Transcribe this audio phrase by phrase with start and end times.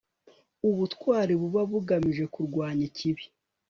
[0.69, 3.23] ubutwari buba bugamije kurwanya ikibi